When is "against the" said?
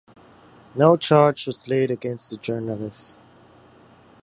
1.91-2.37